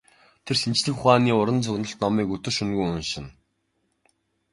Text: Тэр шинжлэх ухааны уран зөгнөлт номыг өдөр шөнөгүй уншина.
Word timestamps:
Тэр 0.45 0.55
шинжлэх 0.61 0.95
ухааны 0.99 1.31
уран 1.39 1.59
зөгнөлт 1.65 1.97
номыг 2.03 2.27
өдөр 2.35 2.53
шөнөгүй 2.57 2.87
уншина. 2.95 3.29